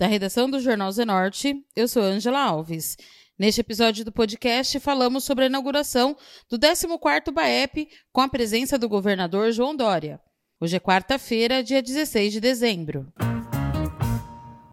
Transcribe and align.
Da 0.01 0.07
redação 0.07 0.49
do 0.49 0.59
Jornal 0.59 0.91
Zenorte, 0.91 1.63
eu 1.75 1.87
sou 1.87 2.01
Angela 2.01 2.39
Alves. 2.39 2.97
Neste 3.37 3.61
episódio 3.61 4.03
do 4.03 4.11
podcast, 4.11 4.79
falamos 4.79 5.23
sobre 5.23 5.43
a 5.43 5.47
inauguração 5.47 6.17
do 6.49 6.57
14º 6.57 7.31
BAEP 7.31 7.87
com 8.11 8.21
a 8.21 8.27
presença 8.27 8.79
do 8.79 8.89
governador 8.89 9.51
João 9.51 9.75
Dória. 9.75 10.19
Hoje 10.59 10.75
é 10.75 10.79
quarta-feira, 10.79 11.61
dia 11.61 11.83
16 11.83 12.33
de 12.33 12.39
dezembro. 12.39 13.13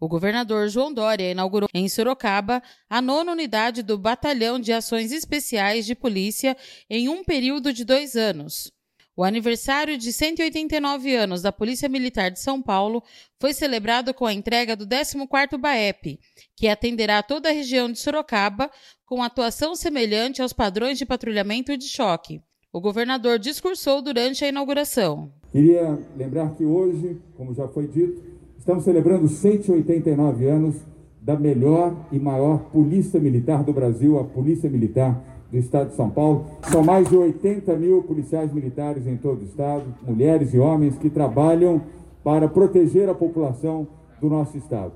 O 0.01 0.07
governador 0.07 0.67
João 0.67 0.91
Dória 0.91 1.29
inaugurou 1.29 1.69
em 1.75 1.87
Sorocaba 1.87 2.59
a 2.89 2.99
nona 2.99 3.31
unidade 3.31 3.83
do 3.83 3.99
Batalhão 3.99 4.59
de 4.59 4.73
Ações 4.73 5.11
Especiais 5.11 5.85
de 5.85 5.93
Polícia 5.93 6.57
em 6.89 7.07
um 7.07 7.23
período 7.23 7.71
de 7.71 7.85
dois 7.85 8.15
anos. 8.15 8.73
O 9.19 9.23
aniversário 9.25 9.97
de 9.97 10.13
189 10.13 11.13
anos 11.13 11.41
da 11.41 11.51
Polícia 11.51 11.89
Militar 11.89 12.31
de 12.31 12.39
São 12.39 12.61
Paulo 12.61 13.03
foi 13.37 13.51
celebrado 13.51 14.13
com 14.13 14.25
a 14.25 14.31
entrega 14.31 14.77
do 14.77 14.87
14º 14.87 15.57
BAEP, 15.57 16.17
que 16.55 16.69
atenderá 16.69 17.21
toda 17.21 17.49
a 17.49 17.51
região 17.51 17.91
de 17.91 17.99
Sorocaba 17.99 18.71
com 19.05 19.21
atuação 19.21 19.75
semelhante 19.75 20.41
aos 20.41 20.53
padrões 20.53 20.97
de 20.97 21.05
patrulhamento 21.05 21.77
de 21.77 21.83
choque. 21.89 22.39
O 22.71 22.79
governador 22.79 23.37
discursou 23.37 24.01
durante 24.01 24.45
a 24.45 24.47
inauguração. 24.47 25.33
Queria 25.51 25.99
lembrar 26.15 26.55
que 26.55 26.63
hoje, 26.63 27.19
como 27.35 27.53
já 27.53 27.67
foi 27.67 27.89
dito, 27.89 28.23
estamos 28.57 28.85
celebrando 28.85 29.27
189 29.27 30.47
anos 30.47 30.77
da 31.19 31.37
melhor 31.37 32.07
e 32.09 32.17
maior 32.17 32.69
polícia 32.71 33.19
militar 33.19 33.65
do 33.65 33.73
Brasil, 33.73 34.17
a 34.17 34.23
Polícia 34.23 34.69
Militar 34.69 35.38
do 35.51 35.57
Estado 35.57 35.89
de 35.89 35.95
São 35.95 36.09
Paulo. 36.09 36.45
São 36.71 36.83
mais 36.83 37.09
de 37.09 37.15
80 37.15 37.75
mil 37.75 38.03
policiais 38.03 38.53
militares 38.53 39.07
em 39.07 39.17
todo 39.17 39.41
o 39.41 39.45
Estado, 39.45 39.83
mulheres 40.05 40.53
e 40.53 40.59
homens 40.59 40.97
que 40.97 41.09
trabalham 41.09 41.81
para 42.23 42.47
proteger 42.47 43.09
a 43.09 43.13
população 43.13 43.87
do 44.21 44.29
nosso 44.29 44.57
Estado. 44.57 44.91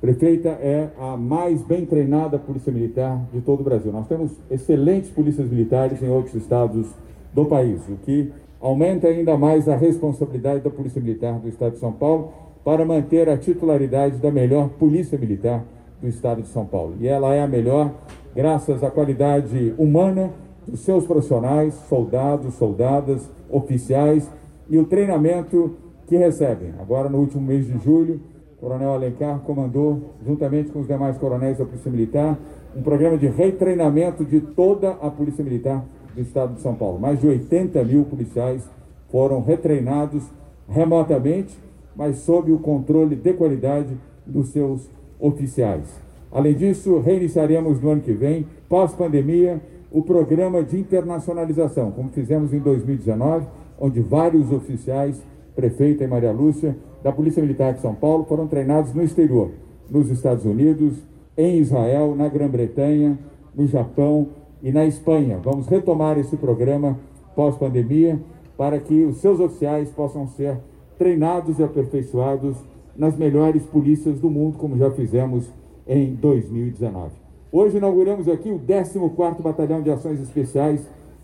Prefeita 0.00 0.50
é 0.50 0.90
a 0.98 1.16
mais 1.16 1.62
bem 1.62 1.86
treinada 1.86 2.38
polícia 2.38 2.70
militar 2.70 3.24
de 3.32 3.40
todo 3.40 3.60
o 3.60 3.64
Brasil. 3.64 3.90
Nós 3.90 4.06
temos 4.06 4.32
excelentes 4.50 5.08
polícias 5.08 5.48
militares 5.48 6.02
em 6.02 6.08
outros 6.10 6.34
estados 6.34 6.86
do 7.32 7.46
país, 7.46 7.80
o 7.88 7.96
que 8.04 8.30
aumenta 8.60 9.08
ainda 9.08 9.36
mais 9.38 9.68
a 9.68 9.76
responsabilidade 9.76 10.60
da 10.60 10.70
Polícia 10.70 11.00
Militar 11.00 11.38
do 11.38 11.48
Estado 11.48 11.72
de 11.72 11.78
São 11.78 11.92
Paulo 11.92 12.32
para 12.62 12.84
manter 12.84 13.28
a 13.28 13.36
titularidade 13.36 14.16
da 14.16 14.30
melhor 14.30 14.68
polícia 14.70 15.18
militar 15.18 15.64
do 16.00 16.08
Estado 16.08 16.42
de 16.42 16.48
São 16.48 16.64
Paulo. 16.64 16.94
E 17.00 17.06
ela 17.06 17.34
é 17.34 17.42
a 17.42 17.46
melhor 17.46 17.92
graças 18.34 18.82
à 18.82 18.90
qualidade 18.90 19.74
humana 19.78 20.30
dos 20.66 20.80
seus 20.80 21.06
profissionais, 21.06 21.74
soldados, 21.88 22.54
soldadas, 22.54 23.30
oficiais 23.50 24.28
e 24.68 24.78
o 24.78 24.84
treinamento 24.84 25.76
que 26.06 26.16
recebem. 26.16 26.72
Agora, 26.80 27.08
no 27.08 27.18
último 27.18 27.42
mês 27.42 27.66
de 27.66 27.78
julho, 27.78 28.20
o 28.56 28.60
Coronel 28.60 28.94
Alencar 28.94 29.40
comandou, 29.40 30.14
juntamente 30.24 30.70
com 30.70 30.80
os 30.80 30.86
demais 30.86 31.18
coronéis 31.18 31.58
da 31.58 31.64
Polícia 31.64 31.90
Militar, 31.90 32.38
um 32.74 32.82
programa 32.82 33.16
de 33.16 33.26
retreinamento 33.26 34.24
de 34.24 34.40
toda 34.40 34.90
a 34.90 35.10
Polícia 35.10 35.44
Militar 35.44 35.84
do 36.14 36.20
Estado 36.20 36.54
de 36.54 36.60
São 36.60 36.74
Paulo. 36.74 36.98
Mais 36.98 37.20
de 37.20 37.26
80 37.26 37.82
mil 37.84 38.04
policiais 38.04 38.68
foram 39.10 39.42
retreinados 39.42 40.24
remotamente, 40.68 41.56
mas 41.94 42.18
sob 42.18 42.50
o 42.50 42.58
controle 42.58 43.14
de 43.14 43.32
qualidade 43.34 43.96
dos 44.26 44.48
seus 44.48 44.90
oficiais. 45.20 46.03
Além 46.34 46.52
disso, 46.52 46.98
reiniciaremos 46.98 47.80
no 47.80 47.90
ano 47.90 48.00
que 48.00 48.12
vem, 48.12 48.44
pós-pandemia, 48.68 49.60
o 49.88 50.02
programa 50.02 50.64
de 50.64 50.76
internacionalização, 50.76 51.92
como 51.92 52.08
fizemos 52.08 52.52
em 52.52 52.58
2019, 52.58 53.46
onde 53.78 54.00
vários 54.00 54.50
oficiais, 54.50 55.22
prefeita 55.54 56.02
e 56.02 56.08
Maria 56.08 56.32
Lúcia, 56.32 56.76
da 57.04 57.12
Polícia 57.12 57.40
Militar 57.40 57.74
de 57.74 57.80
São 57.80 57.94
Paulo, 57.94 58.24
foram 58.24 58.48
treinados 58.48 58.92
no 58.92 59.04
exterior, 59.04 59.52
nos 59.88 60.10
Estados 60.10 60.44
Unidos, 60.44 60.94
em 61.38 61.58
Israel, 61.58 62.16
na 62.16 62.28
Grã-Bretanha, 62.28 63.16
no 63.54 63.68
Japão 63.68 64.26
e 64.60 64.72
na 64.72 64.84
Espanha. 64.84 65.38
Vamos 65.40 65.68
retomar 65.68 66.18
esse 66.18 66.36
programa 66.36 66.98
pós-pandemia 67.36 68.18
para 68.56 68.80
que 68.80 69.04
os 69.04 69.18
seus 69.18 69.38
oficiais 69.38 69.88
possam 69.90 70.26
ser 70.26 70.56
treinados 70.98 71.60
e 71.60 71.62
aperfeiçoados 71.62 72.56
nas 72.96 73.16
melhores 73.16 73.62
polícias 73.62 74.18
do 74.18 74.28
mundo, 74.28 74.58
como 74.58 74.76
já 74.76 74.90
fizemos 74.90 75.48
em 75.86 76.14
2019. 76.14 77.10
Hoje 77.52 77.76
inauguramos 77.76 78.28
aqui 78.28 78.50
o 78.50 78.58
14º 78.58 79.40
Batalhão 79.40 79.82
de 79.82 79.90
Ações 79.90 80.20
Especiais 80.20 80.80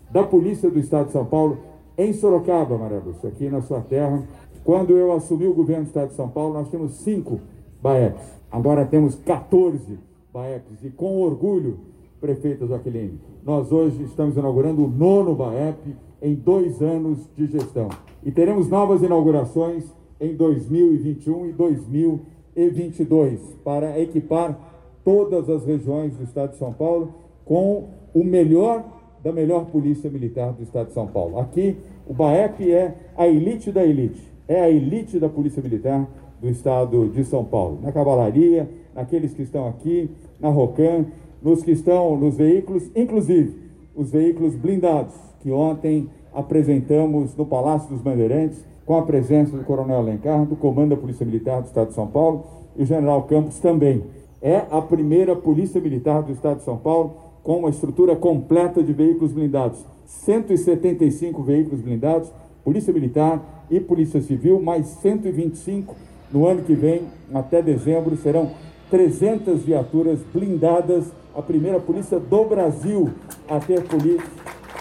da 0.09 0.23
Polícia 0.23 0.69
do 0.69 0.79
Estado 0.79 1.07
de 1.07 1.11
São 1.11 1.25
Paulo, 1.25 1.57
em 1.97 2.13
Sorocaba, 2.13 2.77
Maria 2.77 3.01
Lúcia, 3.05 3.29
aqui 3.29 3.49
na 3.49 3.61
sua 3.61 3.81
terra. 3.81 4.23
Quando 4.63 4.91
eu 4.91 5.11
assumi 5.11 5.47
o 5.47 5.53
governo 5.53 5.83
do 5.83 5.87
Estado 5.87 6.09
de 6.09 6.15
São 6.15 6.29
Paulo, 6.29 6.53
nós 6.53 6.69
tínhamos 6.69 6.93
cinco 6.97 7.39
BAEPs. 7.81 8.23
Agora 8.51 8.85
temos 8.85 9.15
14 9.15 9.99
BAEPs. 10.33 10.83
E 10.83 10.89
com 10.89 11.21
orgulho, 11.21 11.79
prefeita 12.19 12.67
Jaqueline, 12.67 13.19
nós 13.43 13.71
hoje 13.71 14.03
estamos 14.03 14.37
inaugurando 14.37 14.85
o 14.85 14.87
nono 14.87 15.35
BAEP 15.35 15.95
em 16.21 16.35
dois 16.35 16.81
anos 16.81 17.19
de 17.35 17.47
gestão. 17.47 17.89
E 18.23 18.31
teremos 18.31 18.69
novas 18.69 19.01
inaugurações 19.01 19.83
em 20.19 20.35
2021 20.35 21.47
e 21.47 21.51
2022 21.51 22.40
e 22.55 22.67
22 22.69 23.39
para 23.63 23.99
equipar 23.99 24.57
todas 25.03 25.49
as 25.49 25.65
regiões 25.65 26.15
do 26.15 26.23
Estado 26.23 26.51
de 26.51 26.57
São 26.57 26.73
Paulo 26.73 27.13
com 27.45 27.89
o 28.13 28.23
melhor 28.23 28.83
da 29.23 29.31
melhor 29.31 29.65
polícia 29.65 30.09
militar 30.09 30.51
do 30.53 30.63
Estado 30.63 30.87
de 30.87 30.93
São 30.93 31.07
Paulo. 31.07 31.39
Aqui, 31.39 31.77
o 32.07 32.13
BAEP 32.13 32.71
é 32.71 32.95
a 33.15 33.27
elite 33.27 33.71
da 33.71 33.85
elite, 33.85 34.21
é 34.47 34.61
a 34.61 34.69
elite 34.69 35.19
da 35.19 35.29
polícia 35.29 35.61
militar 35.61 36.07
do 36.41 36.49
Estado 36.49 37.07
de 37.09 37.23
São 37.23 37.45
Paulo. 37.45 37.79
Na 37.83 37.91
cavalaria, 37.91 38.67
naqueles 38.95 39.33
que 39.33 39.43
estão 39.43 39.67
aqui, 39.67 40.09
na 40.39 40.49
ROCAM, 40.49 41.05
nos 41.41 41.63
que 41.63 41.71
estão 41.71 42.17
nos 42.17 42.35
veículos, 42.35 42.89
inclusive 42.95 43.55
os 43.95 44.09
veículos 44.09 44.55
blindados, 44.55 45.13
que 45.41 45.51
ontem 45.51 46.09
apresentamos 46.33 47.35
no 47.35 47.45
Palácio 47.45 47.89
dos 47.89 48.01
Bandeirantes, 48.01 48.65
com 48.85 48.97
a 48.97 49.03
presença 49.03 49.55
do 49.55 49.63
Coronel 49.63 49.97
Alencar, 49.97 50.45
do 50.45 50.55
Comando 50.55 50.95
da 50.95 51.01
Polícia 51.01 51.25
Militar 51.25 51.61
do 51.61 51.67
Estado 51.67 51.89
de 51.89 51.93
São 51.93 52.07
Paulo 52.07 52.45
e 52.75 52.83
o 52.83 52.85
General 52.85 53.21
Campos 53.23 53.59
também. 53.59 54.03
É 54.41 54.63
a 54.71 54.81
primeira 54.81 55.35
Polícia 55.35 55.79
Militar 55.79 56.23
do 56.23 56.31
Estado 56.31 56.57
de 56.57 56.63
São 56.63 56.77
Paulo 56.77 57.15
com 57.43 57.59
uma 57.59 57.69
estrutura 57.69 58.15
completa 58.15 58.81
de 58.83 58.93
veículos 58.93 59.31
blindados. 59.31 59.85
175 60.05 61.41
veículos 61.41 61.81
blindados, 61.81 62.31
Polícia 62.63 62.93
Militar 62.93 63.65
e 63.69 63.79
Polícia 63.79 64.21
Civil, 64.21 64.61
mais 64.61 64.87
125 64.87 65.95
no 66.31 66.47
ano 66.47 66.63
que 66.63 66.73
vem, 66.73 67.03
até 67.33 67.61
dezembro, 67.61 68.15
serão 68.17 68.51
300 68.89 69.63
viaturas 69.63 70.19
blindadas, 70.33 71.05
a 71.35 71.41
primeira 71.41 71.79
polícia 71.79 72.19
do 72.19 72.43
Brasil 72.45 73.09
a 73.47 73.59
ter 73.59 73.81
polícia, 73.83 74.29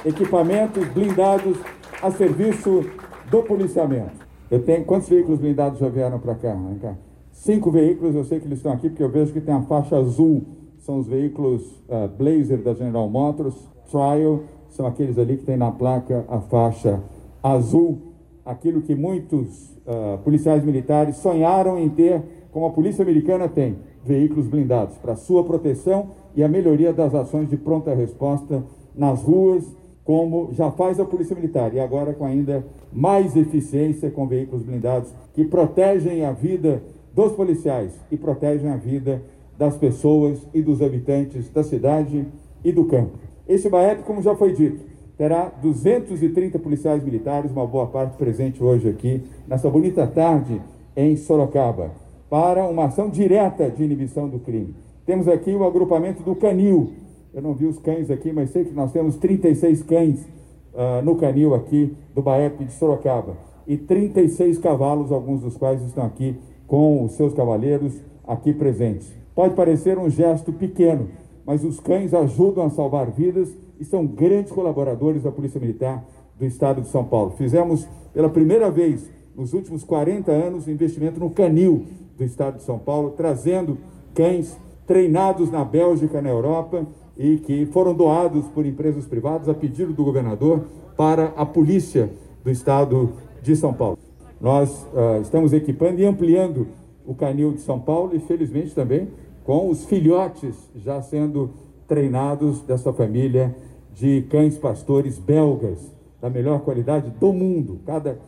equipamentos 0.05 0.87
blindados 0.89 1.57
a 2.03 2.11
serviço 2.11 2.85
do 3.31 3.43
policiamento. 3.43 4.29
Eu 4.51 4.63
tenho 4.63 4.85
quantos 4.85 5.09
veículos 5.09 5.39
blindados 5.39 5.79
já 5.79 5.89
vieram 5.89 6.19
para 6.19 6.35
cá? 6.35 6.57
cá? 6.83 6.95
Cinco 7.33 7.71
veículos, 7.71 8.15
eu 8.15 8.25
sei 8.25 8.41
que 8.41 8.47
eles 8.47 8.59
estão 8.59 8.73
aqui 8.73 8.89
porque 8.89 9.03
eu 9.03 9.09
vejo 9.09 9.33
que 9.33 9.41
tem 9.41 9.55
a 9.55 9.63
faixa 9.63 9.97
azul. 9.97 10.43
São 10.79 10.99
os 10.99 11.07
veículos 11.07 11.63
uh, 11.89 12.09
Blazer 12.19 12.59
da 12.59 12.75
General 12.75 13.09
Motors, 13.09 13.55
Trial, 13.91 14.41
são 14.71 14.87
aqueles 14.87 15.19
ali 15.19 15.37
que 15.37 15.45
tem 15.45 15.57
na 15.57 15.71
placa 15.71 16.25
a 16.29 16.41
faixa 16.41 17.01
azul, 17.43 17.99
aquilo 18.45 18.81
que 18.81 18.95
muitos 18.95 19.71
uh, 19.87 20.19
policiais 20.25 20.65
militares 20.65 21.17
sonharam 21.17 21.79
em 21.79 21.89
ter 21.89 22.23
como 22.51 22.67
a 22.67 22.71
polícia 22.71 23.03
americana 23.03 23.49
tem 23.49 23.79
veículos 24.05 24.47
blindados 24.47 24.97
para 24.99 25.15
sua 25.15 25.45
proteção 25.45 26.09
e 26.35 26.43
a 26.43 26.49
melhoria 26.49 26.93
das 26.93 27.15
ações 27.15 27.49
de 27.49 27.57
pronta 27.57 27.95
resposta 27.95 28.65
nas 28.95 29.23
ruas, 29.23 29.65
como 30.05 30.51
já 30.53 30.71
faz 30.71 30.99
a 30.99 31.05
Polícia 31.05 31.37
Militar, 31.37 31.73
e 31.75 31.81
agora 31.81 32.13
com 32.13 32.25
ainda 32.25 32.65
mais 32.93 33.37
eficiência 33.37 34.11
com 34.11 34.27
veículos 34.27 34.63
blindados 34.63 35.13
que 35.35 35.45
protegem 35.45 36.25
a 36.25 36.33
vida 36.33 36.83
dos 37.15 37.33
policiais 37.33 37.93
e 38.11 38.17
protegem 38.17 38.71
a 38.71 38.77
vida 38.77 39.23
das 39.59 39.77
pessoas 39.77 40.39
e 40.55 40.63
dos 40.63 40.81
habitantes 40.81 41.51
da 41.51 41.63
cidade 41.63 42.27
e 42.65 42.73
do 42.73 42.85
campo. 42.85 43.19
Esse 43.49 43.69
BAEP, 43.69 44.05
como 44.05 44.23
já 44.23 44.35
foi 44.35 44.53
dito, 44.53 44.81
terá 45.19 45.53
230 45.61 46.59
policiais 46.59 47.05
militares, 47.05 47.51
uma 47.51 47.67
boa 47.67 47.87
parte 47.87 48.17
presente 48.17 48.63
hoje 48.63 48.89
aqui, 48.89 49.23
nessa 49.47 49.69
bonita 49.69 50.07
tarde 50.07 50.63
em 50.97 51.17
Sorocaba, 51.17 51.91
para 52.31 52.67
uma 52.67 52.87
ação 52.87 53.11
direta 53.11 53.69
de 53.69 53.85
inibição 53.85 54.29
do 54.29 54.39
crime. 54.39 54.75
Temos 55.05 55.29
aqui 55.29 55.53
o 55.53 55.65
agrupamento 55.65 56.23
do 56.23 56.35
Canil. 56.35 56.93
Eu 57.35 57.43
não 57.43 57.53
vi 57.53 57.67
os 57.67 57.79
cães 57.79 58.11
aqui, 58.11 58.33
mas 58.33 58.51
sei 58.51 58.65
que 58.65 58.73
nós 58.73 58.93
temos 58.93 59.17
36 59.17 59.83
cães 59.83 60.27
uh, 60.75 61.03
no 61.05 61.17
Canil 61.17 61.55
aqui 61.55 61.95
do 62.15 62.23
BAEP 62.23 62.65
de 62.65 62.73
Sorocaba. 62.73 63.37
E 63.67 63.77
36 63.77 64.59
cavalos, 64.59 65.13
alguns 65.13 65.43
dos 65.43 65.57
quais 65.57 65.83
estão 65.83 66.05
aqui 66.05 66.37
com 66.67 67.05
os 67.05 67.13
seus 67.13 67.35
cavaleiros 67.35 67.95
aqui 68.27 68.53
presentes. 68.53 69.13
Pode 69.35 69.55
parecer 69.55 69.99
um 69.99 70.11
gesto 70.11 70.53
pequeno, 70.53 71.09
mas 71.45 71.65
os 71.65 71.81
cães 71.81 72.15
ajudam 72.15 72.65
a 72.65 72.71
salvar 72.71 73.11
vidas 73.11 73.49
e 73.79 73.85
são 73.85 74.07
grandes 74.07 74.53
colaboradores 74.53 75.23
da 75.23 75.33
Polícia 75.33 75.61
Militar 75.61 76.05
do 76.39 76.45
Estado 76.45 76.81
de 76.83 76.89
São 76.89 77.05
Paulo. 77.05 77.33
Fizemos 77.37 77.87
pela 78.13 78.29
primeira 78.29 78.71
vez 78.71 79.09
nos 79.37 79.53
últimos 79.53 79.85
40 79.85 80.31
anos 80.31 80.69
investimento 80.69 81.19
no 81.19 81.31
canil 81.31 81.87
do 82.17 82.25
Estado 82.25 82.59
de 82.59 82.63
São 82.63 82.79
Paulo, 82.79 83.15
trazendo 83.17 83.79
cães 84.15 84.57
treinados 84.87 85.51
na 85.51 85.65
Bélgica, 85.65 86.21
na 86.21 86.29
Europa 86.29 86.87
e 87.21 87.37
que 87.37 87.67
foram 87.67 87.93
doados 87.93 88.47
por 88.47 88.65
empresas 88.65 89.05
privadas 89.05 89.47
a 89.47 89.53
pedido 89.53 89.93
do 89.93 90.03
governador 90.03 90.65
para 90.97 91.27
a 91.37 91.45
polícia 91.45 92.11
do 92.43 92.51
Estado 92.51 93.13
de 93.43 93.55
São 93.55 93.75
Paulo. 93.75 93.99
Nós 94.41 94.87
uh, 94.95 95.21
estamos 95.21 95.53
equipando 95.53 96.01
e 96.01 96.07
ampliando 96.07 96.67
o 97.05 97.15
canil 97.15 97.53
de 97.53 97.61
São 97.61 97.79
Paulo 97.79 98.17
e, 98.17 98.21
felizmente, 98.21 98.75
também 98.75 99.09
com 99.45 99.69
os 99.69 99.85
filhotes 99.85 100.57
já 100.75 101.03
sendo 101.03 101.51
treinados 101.87 102.63
dessa 102.63 102.91
família 102.91 103.55
de 103.93 104.23
cães 104.31 104.57
pastores 104.57 105.19
belgas, 105.19 105.95
da 106.23 106.31
melhor 106.31 106.61
qualidade 106.61 107.11
do 107.11 107.35
mundo. 107.35 107.81
Cada, 107.85 108.19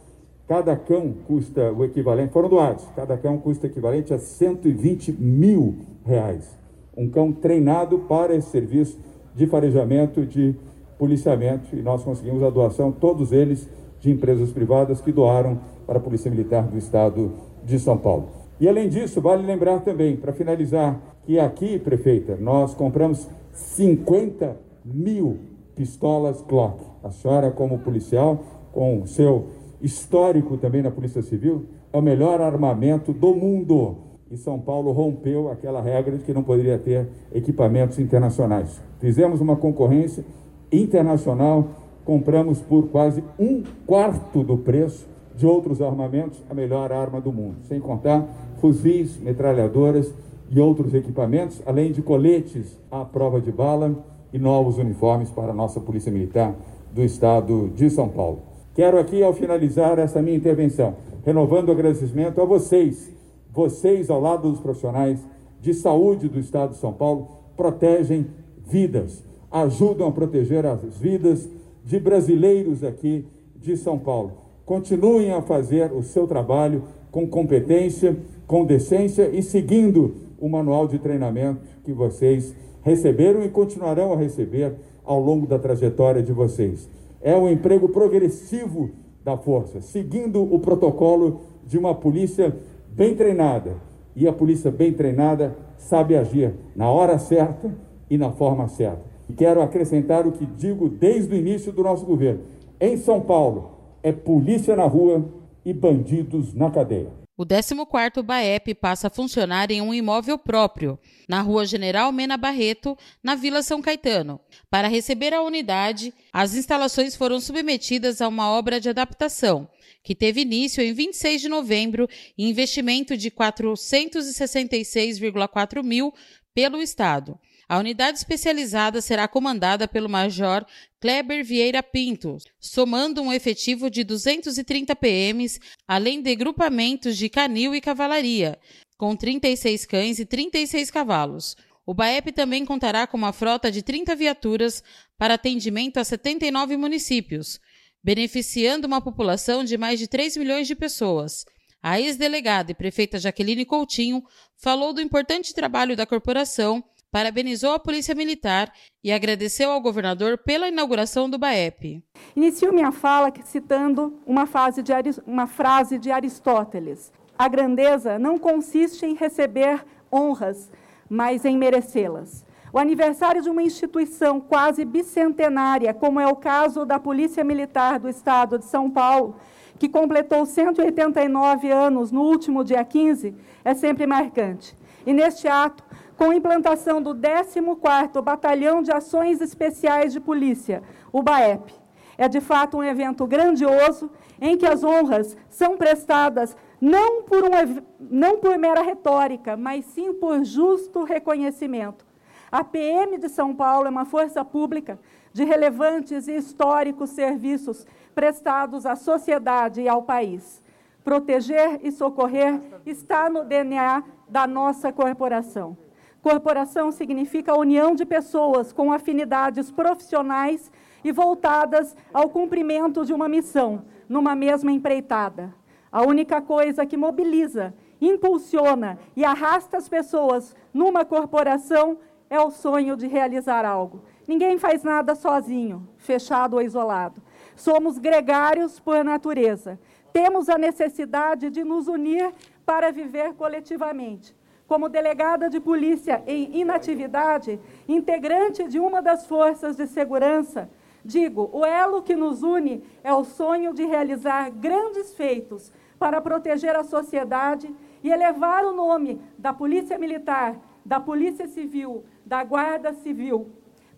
cada 0.47 0.77
cão 0.77 1.15
custa 1.27 1.73
o 1.73 1.83
equivalente, 1.83 2.31
foram 2.35 2.51
doados, 2.51 2.85
cada 2.95 3.17
cão 3.17 3.39
custa 3.39 3.67
o 3.67 3.71
equivalente 3.71 4.13
a 4.13 4.19
120 4.19 5.13
mil 5.13 5.77
reais. 6.05 6.62
Um 6.97 7.09
cão 7.09 7.33
treinado 7.33 8.01
para 8.01 8.35
esse 8.35 8.51
serviço 8.51 8.99
de 9.35 9.47
farejamento, 9.47 10.27
de 10.27 10.55
policiamento, 10.99 11.75
e 11.75 11.83
nós 11.83 12.05
conseguimos 12.05 12.43
a 12.43 12.51
doação, 12.51 12.93
todos 12.93 13.33
eles 13.33 13.69
de 14.01 14.11
empresas 14.11 14.51
privadas 14.51 15.01
que 15.01 15.13
doaram 15.13 15.59
para 15.87 15.99
a 15.99 16.01
Polícia 16.01 16.31
Militar 16.31 16.67
do 16.67 16.77
Estado 16.77 17.33
de 17.65 17.79
São 17.79 17.97
Paulo. 17.97 18.29
E 18.61 18.69
além 18.69 18.89
disso, 18.89 19.21
vale 19.21 19.45
lembrar 19.45 19.81
também, 19.81 20.17
para 20.17 20.33
finalizar, 20.33 21.01
que 21.25 21.39
aqui, 21.39 21.79
prefeita, 21.79 22.37
nós 22.37 22.75
compramos 22.75 23.29
50 23.53 24.57
mil 24.85 25.39
pistolas 25.75 26.43
Glock. 26.43 26.81
A 27.03 27.11
senhora, 27.11 27.51
como 27.51 27.79
policial, 27.79 28.45
com 28.73 29.05
seu 29.07 29.47
histórico 29.81 30.57
também 30.57 30.83
na 30.83 30.91
Polícia 30.91 31.23
Civil, 31.23 31.67
é 31.93 31.99
o 31.99 32.03
melhor 32.03 32.41
armamento 32.41 33.13
do 33.13 33.35
mundo. 33.35 33.97
E 34.33 34.37
São 34.39 34.59
Paulo 34.59 34.93
rompeu 34.93 35.51
aquela 35.51 35.83
regra 35.83 36.17
de 36.17 36.25
que 36.25 36.33
não 36.33 36.43
poderia 36.43 36.79
ter 36.79 37.07
equipamentos 37.35 37.99
internacionais. 37.99 38.81
Fizemos 38.99 39.43
uma 39.43 39.57
concorrência 39.57 40.25
internacional, 40.73 41.69
compramos 42.03 42.59
por 42.59 42.89
quase 42.89 43.23
um 43.39 43.63
quarto 43.87 44.43
do 44.43 44.57
preço 44.57 45.07
de 45.37 45.47
outros 45.47 45.83
armamentos 45.83 46.43
a 46.49 46.55
melhor 46.55 46.91
arma 46.91 47.21
do 47.21 47.31
mundo, 47.31 47.57
sem 47.65 47.79
contar 47.79 48.27
fuzis, 48.59 49.19
metralhadoras 49.19 50.15
e 50.51 50.59
outros 50.59 50.95
equipamentos, 50.95 51.61
além 51.67 51.93
de 51.93 52.01
coletes 52.01 52.79
à 52.91 53.05
prova 53.05 53.39
de 53.39 53.53
bala 53.53 53.95
e 54.33 54.39
novos 54.39 54.79
uniformes 54.79 55.29
para 55.29 55.53
a 55.53 55.55
nossa 55.55 55.79
Polícia 55.79 56.11
Militar 56.11 56.55
do 56.91 57.03
Estado 57.03 57.71
de 57.75 57.91
São 57.91 58.09
Paulo. 58.09 58.39
Quero 58.75 58.99
aqui, 58.99 59.23
ao 59.23 59.35
finalizar 59.35 59.99
essa 59.99 60.23
minha 60.23 60.37
intervenção, 60.37 60.95
renovando 61.23 61.69
o 61.69 61.73
agradecimento 61.73 62.41
a 62.41 62.47
vocês, 62.47 63.13
vocês 63.53 64.09
ao 64.11 64.21
lado 64.21 64.51
dos 64.51 64.61
profissionais 64.61 65.21
de 65.61 65.75
saúde 65.75 66.29
do 66.29 66.41
Estado 66.41 66.71
de 66.71 66.79
São 66.79 66.93
Paulo, 66.93 67.29
protegem 67.57 68.27
vidas, 68.67 69.23
ajudam 69.51 70.09
a 70.09 70.13
proteger 70.13 70.65
as 70.67 70.81
vidas 70.99 71.49
de 71.85 72.01
brasileiros 72.01 72.83
aqui 72.83 73.27
de 73.57 73.77
São 73.77 73.99
Paulo. 73.99 74.33
Continuem 74.65 75.33
a 75.33 75.43
fazer 75.43 75.93
o 75.93 76.03
seu 76.03 76.27
trabalho 76.27 76.85
com 77.11 77.27
competência, 77.29 78.17
com 78.47 78.65
decência 78.65 79.29
e 79.29 79.43
seguindo 79.43 80.15
o 80.41 80.49
manual 80.49 80.89
de 80.89 80.99
treinamento 80.99 81.61
que 81.85 81.93
vocês 81.93 82.55
receberam 82.83 83.45
e 83.45 83.49
continuarão 83.49 84.13
a 84.13 84.17
receber 84.17 84.75
ao 85.05 85.21
longo 85.21 85.47
da 85.47 85.59
trajetória 85.59 86.23
de 86.23 86.33
vocês. 86.33 86.89
É 87.21 87.37
um 87.37 87.49
emprego 87.49 87.89
progressivo 87.89 88.91
da 89.25 89.37
força, 89.37 89.81
seguindo 89.81 90.43
o 90.43 90.59
protocolo 90.59 91.43
de 91.65 91.79
uma 91.79 91.95
polícia 91.95 92.57
bem 92.95 93.15
treinada. 93.15 93.77
E 94.15 94.29
a 94.29 94.33
polícia 94.33 94.71
bem 94.71 94.93
treinada 94.93 95.57
sabe 95.79 96.17
agir 96.17 96.55
na 96.77 96.91
hora 96.91 97.19
certa 97.19 97.75
e 98.11 98.19
na 98.19 98.31
forma 98.31 98.69
certa. 98.69 99.03
E 99.29 99.33
quero 99.33 99.63
acrescentar 99.63 100.27
o 100.27 100.33
que 100.33 100.45
digo 100.45 100.89
desde 100.89 101.35
o 101.35 101.37
início 101.37 101.73
do 101.73 101.83
nosso 101.83 102.05
governo. 102.05 102.43
Em 102.79 102.97
São 102.99 103.21
Paulo, 103.21 103.71
é 104.03 104.13
polícia 104.13 104.77
na 104.77 104.85
rua 104.85 105.25
e 105.65 105.73
bandidos 105.73 106.53
na 106.55 106.71
cadeia. 106.71 107.23
O 107.35 107.47
14º 107.47 108.23
BAEP 108.23 108.75
passa 108.75 109.07
a 109.07 109.11
funcionar 109.11 109.71
em 109.71 109.81
um 109.81 109.95
imóvel 109.95 110.37
próprio, 110.39 110.99
na 111.27 111.41
Rua 111.41 111.65
General 111.65 112.13
Mena 112.13 112.37
Barreto, 112.37 112.97
na 113.23 113.35
Vila 113.35 113.63
São 113.63 113.81
Caetano. 113.81 114.39
Para 114.71 114.87
receber 114.87 115.33
a 115.33 115.43
unidade, 115.43 116.13
as 116.31 116.55
instalações 116.55 117.17
foram 117.17 117.41
submetidas 117.41 118.21
a 118.21 118.29
uma 118.29 118.51
obra 118.51 118.79
de 118.79 118.91
adaptação, 118.91 119.67
que 120.03 120.15
teve 120.15 120.41
início 120.41 120.83
em 120.83 120.93
26 120.93 121.43
de 121.43 121.49
novembro 121.49 122.09
investimento 122.37 123.17
de 123.17 123.31
466,4 123.31 125.83
mil 125.83 126.13
pelo 126.55 126.83
Estado. 126.83 127.39
A 127.69 127.79
unidade 127.79 128.19
especializada 128.19 129.01
será 129.01 129.27
comandada 129.27 129.89
pelo 129.89 130.09
Major 130.09 130.65
Kleber 131.01 131.45
Vieira 131.45 131.83
Pinto, 131.83 132.37
somando 132.61 133.23
um 133.23 133.33
efetivo 133.33 133.89
de 133.89 134.05
230 134.05 134.95
PMs, 134.95 135.59
além 135.89 136.21
de 136.21 136.37
grupamentos 136.37 137.17
de 137.17 137.31
canil 137.31 137.75
e 137.75 137.81
cavalaria, 137.81 138.59
com 138.99 139.17
36 139.17 139.87
cães 139.87 140.19
e 140.19 140.27
36 140.27 140.91
cavalos. 140.91 141.57
O 141.87 141.95
BAEP 141.95 142.33
também 142.33 142.65
contará 142.65 143.07
com 143.07 143.17
uma 143.17 143.33
frota 143.33 143.71
de 143.71 143.83
30 143.83 144.15
viaturas 144.15 144.85
para 145.17 145.35
atendimento 145.35 145.99
a 145.99 146.05
79 146.05 146.77
municípios, 146.77 147.59
beneficiando 148.03 148.87
uma 148.87 149.01
população 149.01 149.65
de 149.65 149.79
mais 149.79 149.99
de 149.99 150.09
3 150.09 150.37
milhões 150.37 150.67
de 150.67 150.75
pessoas. 150.75 151.45
A 151.83 152.01
ex-delegada 152.01 152.73
e 152.73 152.75
prefeita 152.75 153.19
Jaqueline 153.19 153.65
Coutinho 153.65 154.23
falou 154.57 154.93
do 154.93 155.01
importante 155.01 155.55
trabalho 155.55 155.97
da 155.97 156.07
corporação 156.07 156.83
parabenizou 157.13 157.75
a 157.75 157.79
Polícia 157.79 158.15
Militar 158.15 158.73
e 159.05 159.13
agradeceu 159.13 159.71
ao 159.71 159.83
governador 159.83 160.39
pela 160.39 160.69
inauguração 160.69 161.29
do 161.29 161.39
BAEP. 161.39 162.03
Inicio 162.35 162.73
minha 162.73 162.91
fala 162.91 163.31
citando 163.45 164.19
uma, 164.27 164.47
de, 164.83 165.21
uma 165.27 165.47
frase 165.47 165.99
de 165.99 166.11
Aristóteles: 166.11 167.13
A 167.39 167.47
grandeza 167.49 168.19
não 168.19 168.39
consiste 168.39 169.05
em 169.05 169.15
receber 169.15 169.85
honras, 170.11 170.71
mas 171.09 171.45
em 171.45 171.59
merecê-las. 171.59 172.47
O 172.73 172.79
aniversário 172.79 173.43
de 173.43 173.51
uma 173.51 173.63
instituição 173.63 174.41
quase 174.41 174.83
bicentenária, 174.83 175.93
como 175.93 176.19
é 176.19 176.27
o 176.27 176.35
caso 176.35 176.87
da 176.87 176.99
Polícia 176.99 177.45
Militar 177.45 177.99
do 177.99 178.09
Estado 178.09 178.59
de 178.59 178.65
São 178.65 178.91
Paulo, 178.91 179.37
que 179.79 179.91
completou 179.91 180.47
189 180.47 181.71
anos 181.71 182.11
no 182.11 182.23
último 182.23 182.65
dia 182.65 182.83
15, 182.83 183.35
é 183.63 183.75
sempre 183.75 184.07
marcante. 184.07 184.75
E 185.05 185.13
neste 185.13 185.47
ato, 185.47 185.85
com 186.17 186.31
a 186.31 186.35
implantação 186.35 187.03
do 187.03 187.15
14º 187.15 188.23
Batalhão 188.23 188.83
de 188.83 188.91
Ações 188.91 189.43
Especiais 189.43 190.11
de 190.11 190.21
Polícia, 190.21 190.83
o 191.13 191.23
BAEP. 191.23 191.75
É 192.17 192.27
de 192.27 192.41
fato 192.41 192.79
um 192.79 192.85
evento 192.85 193.27
grandioso 193.27 194.11
em 194.41 194.57
que 194.57 194.65
as 194.65 194.83
honras 194.83 195.37
são 195.51 195.77
prestadas 195.77 196.57
não 196.81 197.23
por, 197.25 197.45
um, 197.45 197.83
não 198.01 198.39
por 198.39 198.57
mera 198.57 198.81
retórica, 198.81 199.59
mas 199.59 199.85
sim 199.85 200.15
por 200.15 200.43
justo 200.43 201.05
reconhecimento. 201.05 202.12
A 202.53 202.63
PM 202.63 203.17
de 203.17 203.31
São 203.31 203.55
Paulo 203.55 203.87
é 203.87 203.91
uma 203.91 204.05
força 204.05 204.45
pública 204.45 205.01
de 205.33 205.43
relevantes 205.43 206.29
e 206.29 206.37
históricos 206.37 207.09
serviços 207.09 207.87
prestados 208.15 208.85
à 208.85 208.95
sociedade 208.95 209.81
e 209.81 209.89
ao 209.89 210.03
país. 210.03 210.63
Proteger 211.03 211.81
e 211.83 211.91
socorrer 211.91 212.61
está 212.85 213.31
no 213.31 213.43
DNA 213.43 214.05
da 214.29 214.47
nossa 214.47 214.93
corporação. 214.93 215.79
Corporação 216.21 216.93
significa 216.93 217.53
a 217.53 217.59
união 217.59 217.95
de 217.95 218.05
pessoas 218.05 218.71
com 218.71 218.93
afinidades 218.93 219.71
profissionais 219.71 220.71
e 221.03 221.11
voltadas 221.11 221.97
ao 222.13 222.29
cumprimento 222.29 223.03
de 223.07 223.15
uma 223.15 223.31
missão, 223.31 223.87
numa 224.07 224.35
mesma 224.37 224.71
empreitada. 224.71 225.55
A 225.91 226.03
única 226.03 226.43
coisa 226.43 226.85
que 226.85 226.99
mobiliza, 226.99 227.75
impulsiona 227.99 228.99
e 229.17 229.25
arrasta 229.25 229.79
as 229.79 229.89
pessoas 229.89 230.55
numa 230.73 231.05
corporação 231.05 231.99
é 232.33 232.41
o 232.41 232.51
sonho 232.51 232.97
de 232.97 233.07
realizar 233.07 233.63
algo. 233.67 234.01
Ninguém 234.27 234.57
faz 234.57 234.83
nada 234.83 235.15
sozinho, 235.15 235.87
fechado 235.99 236.55
ou 236.55 236.63
isolado. 236.63 237.21
Somos 237.55 237.99
gregários 237.99 238.81
por 238.81 239.05
natureza. 239.05 239.79
Temos 240.15 240.49
a 240.49 240.57
necessidade 240.57 241.51
de 241.51 241.63
nos 241.63 241.89
unir 241.89 242.33
para 242.65 242.91
viver 242.91 243.35
coletivamente 243.35 244.35
como 244.67 244.89
delegada 244.89 245.51
de 245.51 245.61
polícia 245.61 246.23
em 246.27 246.59
inatividade, 246.59 247.61
integrante 247.87 248.67
de 248.67 248.81
uma 248.81 249.03
das 249.03 249.27
forças 249.27 249.77
de 249.77 249.87
segurança, 249.87 250.71
digo: 251.05 251.51
o 251.53 251.67
elo 251.67 252.01
que 252.01 252.17
nos 252.17 252.43
une 252.43 252.83
é 253.05 253.13
o 253.13 253.23
sonho 253.23 253.75
de 253.75 253.85
realizar 253.85 254.51
grandes 254.51 255.13
feitos 255.13 255.71
para 255.99 256.23
proteger 256.23 256.75
a 256.75 256.85
sociedade 256.85 257.71
e 258.03 258.11
elevar 258.11 258.65
o 258.65 258.73
nome 258.73 259.21
da 259.37 259.53
Polícia 259.53 259.99
Militar, 259.99 260.57
da 260.85 261.01
Polícia 261.01 261.47
Civil, 261.47 262.05
da 262.25 262.43
Guarda 262.45 262.93
Civil, 262.93 263.51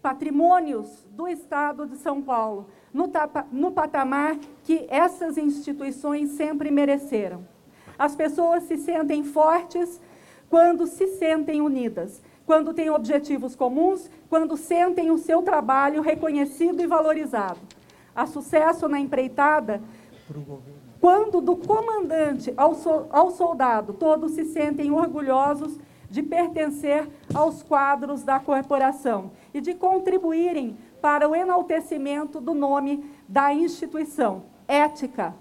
patrimônios 0.02 1.06
do 1.10 1.26
Estado 1.26 1.86
de 1.86 1.96
São 1.96 2.20
Paulo, 2.20 2.68
no, 2.92 3.10
no 3.50 3.72
patamar 3.72 4.36
que 4.62 4.86
essas 4.88 5.38
instituições 5.38 6.30
sempre 6.30 6.70
mereceram. 6.70 7.46
As 7.98 8.14
pessoas 8.14 8.64
se 8.64 8.76
sentem 8.76 9.24
fortes 9.24 10.00
quando 10.50 10.86
se 10.86 11.06
sentem 11.16 11.60
unidas, 11.60 12.22
quando 12.44 12.74
têm 12.74 12.90
objetivos 12.90 13.56
comuns, 13.56 14.10
quando 14.28 14.56
sentem 14.56 15.10
o 15.10 15.18
seu 15.18 15.42
trabalho 15.42 16.02
reconhecido 16.02 16.82
e 16.82 16.86
valorizado. 16.86 17.60
Há 18.14 18.26
sucesso 18.26 18.88
na 18.88 19.00
empreitada 19.00 19.80
quando 21.00 21.40
do 21.40 21.56
comandante 21.56 22.52
ao, 22.56 22.74
so, 22.74 23.06
ao 23.10 23.30
soldado 23.30 23.92
todos 23.92 24.32
se 24.32 24.44
sentem 24.46 24.90
orgulhosos 24.90 25.78
de 26.14 26.22
pertencer 26.22 27.08
aos 27.34 27.60
quadros 27.60 28.22
da 28.22 28.38
corporação 28.38 29.32
e 29.52 29.60
de 29.60 29.74
contribuírem 29.74 30.78
para 31.02 31.28
o 31.28 31.34
enaltecimento 31.34 32.40
do 32.40 32.54
nome 32.54 33.04
da 33.28 33.52
instituição. 33.52 34.44
Ética, 34.68 35.34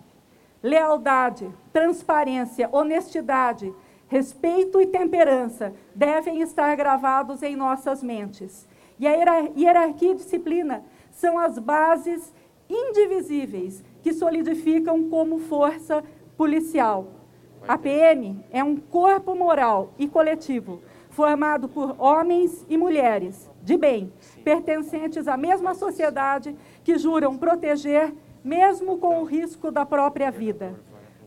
lealdade, 0.64 1.48
transparência, 1.72 2.68
honestidade, 2.72 3.72
Respeito 4.14 4.80
e 4.80 4.86
temperança 4.86 5.74
devem 5.96 6.42
estar 6.42 6.76
gravados 6.76 7.42
em 7.42 7.56
nossas 7.56 8.04
mentes. 8.04 8.68
E 9.00 9.08
a 9.08 9.12
hierarquia 9.58 10.12
e 10.12 10.16
disciplina 10.16 10.84
são 11.10 11.40
as 11.40 11.58
bases 11.58 12.32
indivisíveis 12.70 13.84
que 14.04 14.14
solidificam 14.14 15.10
como 15.10 15.40
força 15.40 16.04
policial. 16.38 17.23
A 17.66 17.78
PM 17.78 18.44
é 18.52 18.62
um 18.62 18.76
corpo 18.76 19.34
moral 19.34 19.94
e 19.98 20.06
coletivo 20.06 20.82
formado 21.10 21.70
por 21.70 21.96
homens 21.98 22.66
e 22.68 22.76
mulheres 22.76 23.50
de 23.62 23.78
bem, 23.78 24.12
pertencentes 24.44 25.30
à 25.30 25.38
mesma 25.38 25.74
sociedade 25.74 26.58
que 26.84 26.98
juram 26.98 27.38
proteger, 27.38 28.14
mesmo 28.44 28.98
com 28.98 29.22
o 29.22 29.24
risco 29.24 29.72
da 29.72 29.86
própria 29.86 30.30
vida. 30.30 30.78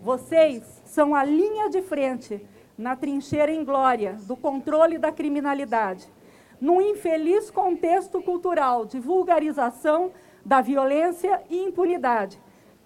Vocês 0.03 0.83
são 0.85 1.15
a 1.15 1.25
linha 1.25 1.71
de 1.71 1.81
frente 1.81 2.45
na 2.77 2.95
trincheira 2.95 3.51
em 3.51 3.65
glória 3.65 4.19
do 4.27 4.37
controle 4.37 4.99
da 4.99 5.11
criminalidade, 5.11 6.07
num 6.61 6.83
infeliz 6.83 7.51
contexto 7.51 8.21
cultural 8.21 8.85
de 8.85 9.01
vulgarização 9.01 10.13
da 10.45 10.61
violência 10.61 11.41
e 11.49 11.63
impunidade, 11.63 12.39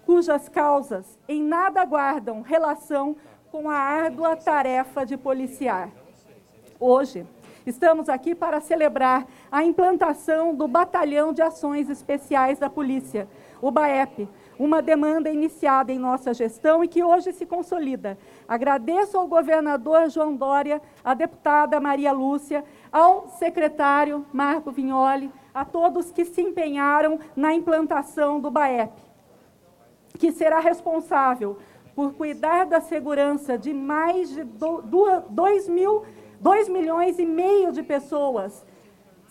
cujas 0.05 0.47
causas 0.47 1.19
em 1.27 1.43
nada 1.43 1.83
guardam 1.83 2.41
relação 2.41 3.15
com 3.51 3.69
a 3.69 3.75
árdua 3.75 4.37
tarefa 4.37 5.05
de 5.05 5.17
policiar. 5.17 5.89
Hoje, 6.79 7.27
estamos 7.65 8.07
aqui 8.07 8.33
para 8.33 8.61
celebrar 8.61 9.27
a 9.51 9.61
implantação 9.61 10.55
do 10.55 10.69
Batalhão 10.69 11.33
de 11.33 11.41
Ações 11.41 11.89
Especiais 11.89 12.57
da 12.57 12.69
Polícia, 12.69 13.27
o 13.61 13.69
BAEP, 13.69 14.27
uma 14.57 14.81
demanda 14.81 15.29
iniciada 15.29 15.91
em 15.91 15.99
nossa 15.99 16.33
gestão 16.33 16.81
e 16.81 16.87
que 16.87 17.03
hoje 17.03 17.33
se 17.33 17.45
consolida. 17.45 18.17
Agradeço 18.47 19.17
ao 19.17 19.27
governador 19.27 20.09
João 20.09 20.33
Dória, 20.33 20.81
à 21.03 21.13
deputada 21.13 21.79
Maria 21.79 22.13
Lúcia, 22.13 22.63
ao 22.89 23.27
secretário 23.27 24.25
Marco 24.31 24.71
Vignoli, 24.71 25.29
a 25.53 25.65
todos 25.65 26.09
que 26.09 26.23
se 26.23 26.41
empenharam 26.41 27.19
na 27.35 27.53
implantação 27.53 28.39
do 28.39 28.49
BAEP, 28.49 28.93
que 30.17 30.31
será 30.31 30.61
responsável 30.61 31.57
por 31.95 32.13
cuidar 32.13 32.65
da 32.65 32.81
segurança 32.81 33.57
de 33.57 33.73
mais 33.73 34.29
de 34.29 34.43
2 34.43 35.69
mil, 35.69 36.03
2 36.39 36.69
milhões 36.69 37.19
e 37.19 37.25
meio 37.25 37.71
de 37.71 37.83
pessoas 37.83 38.65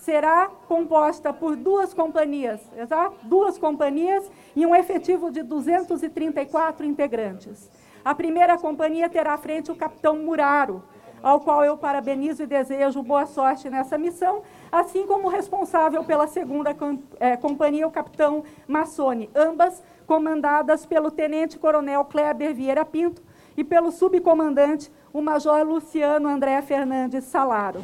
será 0.01 0.49
composta 0.67 1.33
por 1.33 1.55
duas 1.57 1.93
companhias, 1.93 2.61
exato? 2.77 3.17
Duas 3.25 3.59
companhias 3.59 4.31
e 4.57 4.65
um 4.65 4.75
efetivo 4.75 5.31
de 5.31 5.43
234 5.43 6.87
integrantes. 6.87 7.71
A 8.03 8.15
primeira 8.15 8.57
companhia 8.57 9.11
terá 9.11 9.35
à 9.35 9.39
frente 9.39 9.71
o 9.71 9.77
capitão 9.77 10.17
Muraro, 10.17 10.83
ao 11.23 11.41
qual 11.41 11.63
eu 11.63 11.77
parabenizo 11.77 12.43
e 12.43 12.47
desejo 12.47 13.03
boa 13.03 13.27
sorte 13.27 13.69
nessa 13.69 13.99
missão, 13.99 14.43
assim 14.73 15.07
como 15.07 15.29
responsável 15.29 16.03
pela 16.03 16.27
segunda 16.27 16.75
é, 17.19 17.37
companhia, 17.37 17.87
o 17.87 17.91
capitão 17.91 18.43
Massoni, 18.67 19.29
ambas 19.35 19.83
comandadas 20.11 20.85
pelo 20.85 21.09
tenente-coronel 21.09 22.05
Kleber 22.05 22.53
Vieira 22.53 22.85
Pinto 22.85 23.23
e 23.57 23.63
pelo 23.63 23.93
subcomandante, 23.93 24.91
o 25.13 25.23
major 25.23 25.65
Luciano 25.65 26.29
André 26.29 26.61
Fernandes 26.63 27.23
Salaro. 27.23 27.81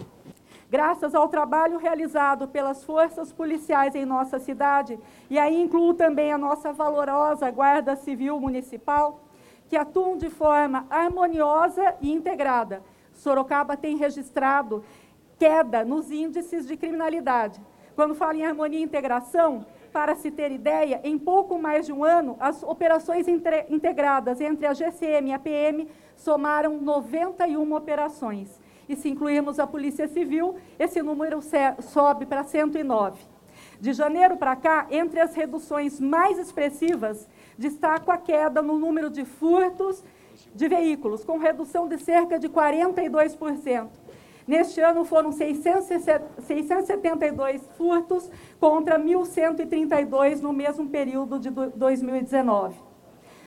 Graças 0.69 1.15
ao 1.15 1.29
trabalho 1.29 1.79
realizado 1.79 2.49
pelas 2.49 2.83
forças 2.83 3.33
policiais 3.33 3.95
em 3.95 4.05
nossa 4.05 4.41
cidade, 4.41 4.99
e 5.31 5.39
aí 5.39 5.55
incluo 5.63 5.95
também 5.95 6.33
a 6.33 6.37
nossa 6.37 6.73
valorosa 6.73 7.49
Guarda 7.49 7.95
Civil 7.95 8.41
Municipal, 8.41 9.21
que 9.69 9.77
atuam 9.77 10.17
de 10.17 10.29
forma 10.29 10.85
harmoniosa 10.91 11.95
e 12.03 12.11
integrada. 12.11 12.83
Sorocaba 13.13 13.77
tem 13.77 13.97
registrado 13.97 14.83
queda 15.39 15.85
nos 15.85 16.11
índices 16.11 16.67
de 16.67 16.77
criminalidade. 16.77 17.61
Quando 17.95 18.17
falo 18.17 18.37
em 18.37 18.45
harmonia 18.45 18.81
e 18.81 18.83
integração, 18.83 19.65
para 19.97 20.15
se 20.15 20.31
ter 20.31 20.53
ideia, 20.53 21.01
em 21.03 21.19
pouco 21.19 21.59
mais 21.59 21.87
de 21.87 21.93
um 21.95 22.05
ano, 22.05 22.37
as 22.39 22.63
operações 22.63 23.27
integradas 23.27 24.43
entre 24.43 24.67
a 24.67 24.75
GCM 24.75 25.31
e 25.31 25.33
a 25.33 25.39
PM 25.39 25.89
somaram 26.15 26.79
91 26.79 27.75
operações. 27.75 28.61
E 28.87 28.95
se 28.95 29.09
incluirmos 29.09 29.59
a 29.59 29.67
Polícia 29.67 30.07
Civil, 30.07 30.57
esse 30.79 31.01
número 31.01 31.41
sobe 31.81 32.27
para 32.27 32.45
109. 32.45 33.25
De 33.81 33.95
janeiro 33.95 34.37
para 34.37 34.55
cá, 34.55 34.87
entre 34.91 35.19
as 35.19 35.35
reduções 35.35 35.99
mais 35.99 36.39
expressivas, 36.39 37.27
destaco 37.57 38.13
a 38.13 38.19
queda 38.19 38.61
no 38.61 38.79
número 38.79 39.09
de 39.09 39.25
furtos 39.25 40.05
de 40.55 40.69
veículos, 40.69 41.25
com 41.25 41.39
redução 41.39 41.89
de 41.89 41.97
cerca 41.97 42.39
de 42.39 42.51
42%. 42.51 43.89
Neste 44.47 44.81
ano 44.81 45.05
foram 45.05 45.33
672 45.33 47.63
furtos 47.77 48.31
contra 48.61 48.97
1.132 48.99 50.41
no 50.41 50.53
mesmo 50.53 50.89
período 50.89 51.41
de 51.41 51.51
2019. 51.51 52.77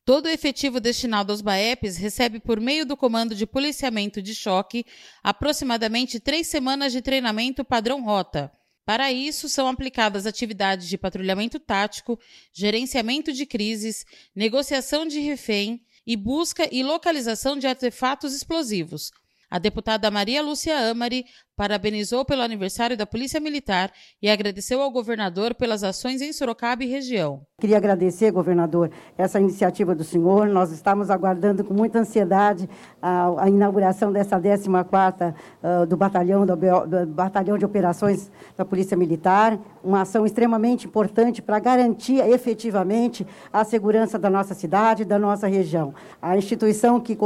Todo 0.04 0.26
o 0.26 0.30
efetivo 0.30 0.80
destinado 0.80 1.32
aos 1.32 1.42
BAEPs 1.42 1.98
recebe, 1.98 2.40
por 2.40 2.60
meio 2.60 2.84
do 2.86 2.98
Comando 2.98 3.36
de 3.36 3.46
Policiamento 3.46 4.22
de 4.22 4.36
Choque, 4.36 4.86
aproximadamente 5.24 6.20
três 6.20 6.48
semanas 6.48 6.92
de 6.92 7.02
treinamento 7.02 7.64
padrão 7.64 8.04
rota. 8.04 8.52
Para 8.86 9.10
isso, 9.12 9.48
são 9.48 9.68
aplicadas 9.68 10.26
atividades 10.26 10.90
de 10.90 10.98
patrulhamento 10.98 11.60
tático, 11.60 12.20
gerenciamento 12.52 13.32
de 13.32 13.46
crises, 13.46 14.04
negociação 14.36 15.06
de 15.06 15.20
refém 15.20 15.80
e 16.08 16.18
busca 16.18 16.68
e 16.72 16.82
localização 16.82 17.56
de 17.56 17.68
artefatos 17.68 18.34
explosivos. 18.34 19.12
A 19.50 19.58
deputada 19.60 20.12
Maria 20.12 20.42
Lúcia 20.42 20.92
Amari 20.92 21.26
parabenizou 21.60 22.24
pelo 22.24 22.42
aniversário 22.42 22.96
da 22.96 23.06
Polícia 23.06 23.38
Militar 23.38 23.92
e 24.22 24.30
agradeceu 24.30 24.82
ao 24.82 24.90
governador 24.90 25.54
pelas 25.54 25.84
ações 25.84 26.22
em 26.22 26.32
Sorocaba 26.32 26.86
e 26.86 26.88
região. 26.88 27.42
Queria 27.60 27.76
agradecer, 27.76 28.32
governador, 28.32 28.90
essa 29.18 29.42
iniciativa 29.42 29.94
do 29.94 30.06
senhor. 30.06 30.48
Nós 30.48 30.72
estamos 30.72 31.10
aguardando 31.10 31.62
com 31.66 31.74
muita 31.74 32.00
ansiedade 32.00 32.70
a, 33.02 33.44
a 33.44 33.50
inauguração 33.50 34.10
dessa 34.10 34.40
14ª 34.40 35.34
uh, 35.34 35.86
do 35.86 35.98
batalhão, 35.98 36.46
do, 36.46 36.56
do 36.56 37.08
batalhão 37.08 37.58
de 37.58 37.66
operações 37.66 38.32
da 38.56 38.64
Polícia 38.64 38.96
Militar, 38.96 39.60
uma 39.84 40.04
ação 40.04 40.26
extremamente 40.26 40.88
importante 40.88 41.42
para 41.42 41.60
garantir 41.60 42.22
efetivamente 42.22 43.28
a 43.52 43.66
segurança 43.66 44.18
da 44.18 44.30
nossa 44.30 44.54
cidade, 44.54 45.04
da 45.04 45.20
nossa 45.20 45.46
região. 45.46 45.94
A 46.22 46.38
instituição 46.38 47.02
que 47.02 47.18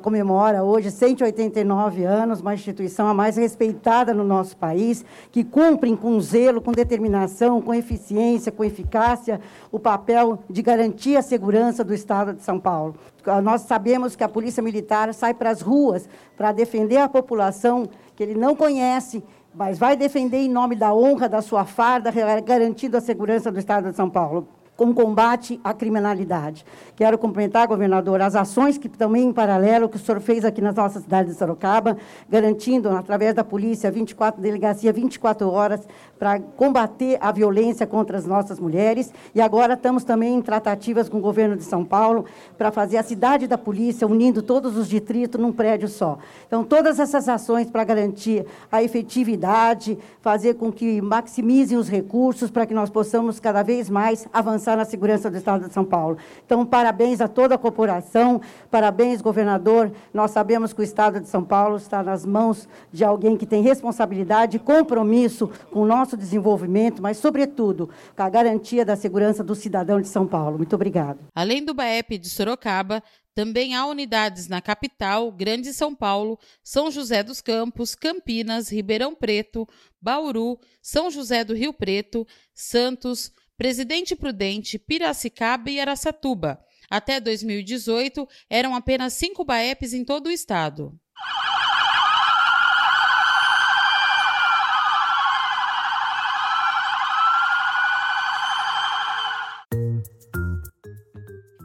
comemora 0.00 0.64
hoje 0.64 0.90
189 0.90 2.04
anos, 2.04 2.40
uma 2.40 2.54
instituição 2.54 3.06
a 3.06 3.12
mais 3.12 3.36
respeitada 3.36 3.81
no 4.14 4.24
nosso 4.24 4.56
país, 4.56 5.04
que 5.30 5.42
cumpre 5.42 5.94
com 5.96 6.20
zelo, 6.20 6.60
com 6.60 6.72
determinação, 6.72 7.60
com 7.60 7.74
eficiência, 7.74 8.52
com 8.52 8.64
eficácia 8.64 9.40
o 9.70 9.78
papel 9.78 10.38
de 10.48 10.62
garantir 10.62 11.16
a 11.16 11.22
segurança 11.22 11.82
do 11.82 11.92
Estado 11.92 12.32
de 12.32 12.42
São 12.42 12.58
Paulo. 12.58 12.94
Nós 13.42 13.62
sabemos 13.62 14.14
que 14.16 14.24
a 14.24 14.28
Polícia 14.28 14.62
Militar 14.62 15.12
sai 15.12 15.34
para 15.34 15.50
as 15.50 15.60
ruas 15.60 16.08
para 16.36 16.52
defender 16.52 16.98
a 16.98 17.08
população 17.08 17.88
que 18.14 18.22
ele 18.22 18.34
não 18.34 18.54
conhece, 18.54 19.22
mas 19.54 19.78
vai 19.78 19.96
defender 19.96 20.38
em 20.38 20.48
nome 20.48 20.76
da 20.76 20.94
honra 20.94 21.28
da 21.28 21.42
sua 21.42 21.64
farda, 21.64 22.12
garantindo 22.44 22.96
a 22.96 23.00
segurança 23.00 23.50
do 23.50 23.58
Estado 23.58 23.90
de 23.90 23.96
São 23.96 24.08
Paulo 24.08 24.46
com 24.82 24.92
combate 24.92 25.60
à 25.62 25.72
criminalidade. 25.72 26.66
Quero 26.96 27.16
cumprimentar, 27.16 27.68
governador, 27.68 28.20
as 28.20 28.34
ações 28.34 28.76
que 28.76 28.88
também 28.88 29.28
em 29.28 29.32
paralelo 29.32 29.88
que 29.88 29.94
o 29.94 29.98
senhor 29.98 30.20
fez 30.20 30.44
aqui 30.44 30.60
na 30.60 30.72
nossa 30.72 31.00
cidade 31.00 31.28
de 31.28 31.36
Sorocaba, 31.36 31.96
garantindo, 32.28 32.88
através 32.88 33.32
da 33.32 33.44
polícia, 33.44 33.92
24, 33.92 34.42
delegacia 34.42 34.92
24 34.92 35.48
horas, 35.48 35.86
para 36.18 36.40
combater 36.40 37.16
a 37.20 37.30
violência 37.30 37.86
contra 37.86 38.18
as 38.18 38.26
nossas 38.26 38.58
mulheres. 38.58 39.12
E 39.32 39.40
agora 39.40 39.74
estamos 39.74 40.02
também 40.02 40.34
em 40.34 40.42
tratativas 40.42 41.08
com 41.08 41.18
o 41.18 41.20
governo 41.20 41.56
de 41.56 41.62
São 41.62 41.84
Paulo 41.84 42.24
para 42.58 42.72
fazer 42.72 42.96
a 42.96 43.04
cidade 43.04 43.46
da 43.46 43.56
polícia, 43.56 44.06
unindo 44.06 44.42
todos 44.42 44.76
os 44.76 44.88
distritos 44.88 45.40
num 45.40 45.52
prédio 45.52 45.88
só. 45.88 46.18
Então, 46.46 46.64
todas 46.64 46.98
essas 46.98 47.28
ações 47.28 47.70
para 47.70 47.84
garantir 47.84 48.44
a 48.70 48.82
efetividade, 48.82 49.96
fazer 50.20 50.54
com 50.54 50.72
que 50.72 51.00
maximizem 51.00 51.78
os 51.78 51.88
recursos 51.88 52.50
para 52.50 52.66
que 52.66 52.74
nós 52.74 52.90
possamos 52.90 53.38
cada 53.38 53.62
vez 53.62 53.88
mais 53.88 54.26
avançar 54.32 54.71
avançar 54.72 54.76
na 54.76 54.84
segurança 54.84 55.30
do 55.30 55.36
Estado 55.36 55.68
de 55.68 55.72
São 55.72 55.84
Paulo. 55.84 56.18
Então, 56.44 56.64
parabéns 56.64 57.20
a 57.20 57.28
toda 57.28 57.54
a 57.54 57.58
corporação, 57.58 58.40
parabéns, 58.70 59.20
governador. 59.20 59.92
Nós 60.12 60.30
sabemos 60.30 60.72
que 60.72 60.80
o 60.80 60.82
Estado 60.82 61.20
de 61.20 61.28
São 61.28 61.44
Paulo 61.44 61.76
está 61.76 62.02
nas 62.02 62.24
mãos 62.24 62.68
de 62.92 63.04
alguém 63.04 63.36
que 63.36 63.46
tem 63.46 63.62
responsabilidade 63.62 64.56
e 64.56 64.60
compromisso 64.60 65.50
com 65.70 65.80
o 65.80 65.86
nosso 65.86 66.16
desenvolvimento, 66.16 67.02
mas, 67.02 67.18
sobretudo, 67.18 67.88
com 68.16 68.22
a 68.22 68.28
garantia 68.28 68.84
da 68.84 68.96
segurança 68.96 69.44
do 69.44 69.54
cidadão 69.54 70.00
de 70.00 70.08
São 70.08 70.26
Paulo. 70.26 70.58
Muito 70.58 70.74
obrigado. 70.74 71.18
Além 71.34 71.64
do 71.64 71.74
BAEP 71.74 72.18
de 72.18 72.28
Sorocaba, 72.28 73.02
também 73.34 73.74
há 73.74 73.86
unidades 73.86 74.46
na 74.46 74.60
capital, 74.60 75.32
Grande 75.32 75.72
São 75.72 75.94
Paulo, 75.94 76.38
São 76.62 76.90
José 76.90 77.22
dos 77.22 77.40
Campos, 77.40 77.94
Campinas, 77.94 78.70
Ribeirão 78.70 79.14
Preto, 79.14 79.66
Bauru, 80.00 80.58
São 80.82 81.10
José 81.10 81.42
do 81.42 81.54
Rio 81.54 81.72
Preto, 81.72 82.26
Santos, 82.54 83.32
Presidente 83.56 84.16
Prudente, 84.16 84.78
Piracicaba 84.78 85.70
e 85.70 85.80
Aracatuba. 85.80 86.58
Até 86.90 87.20
2018, 87.20 88.28
eram 88.50 88.74
apenas 88.74 89.14
cinco 89.14 89.44
BAEPs 89.44 89.92
em 89.92 90.04
todo 90.04 90.26
o 90.26 90.30
estado. 90.30 90.98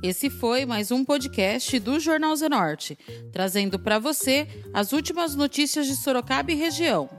Esse 0.04 0.30
foi 0.30 0.66
mais 0.66 0.92
um 0.92 1.04
podcast 1.04 1.80
do 1.80 2.00
Jornal 2.00 2.36
Zenorte, 2.36 2.98
trazendo 3.34 3.80
para 3.80 3.98
você 4.00 4.48
as 4.74 4.94
últimas 4.94 5.36
notícias 5.36 5.88
de 5.88 5.96
Sorocaba 5.96 6.52
e 6.52 6.56
região. 6.56 7.10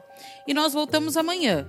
E 0.46 0.54
nós 0.54 0.72
voltamos 0.72 1.16
amanhã 1.16 1.68